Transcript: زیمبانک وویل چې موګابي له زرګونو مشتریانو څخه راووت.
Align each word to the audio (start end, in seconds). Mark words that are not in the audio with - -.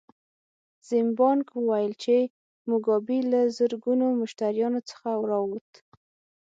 زیمبانک 0.87 1.47
وویل 1.55 1.93
چې 2.03 2.15
موګابي 2.67 3.19
له 3.31 3.41
زرګونو 3.57 4.05
مشتریانو 4.21 4.79
څخه 4.89 5.09
راووت. 5.29 5.69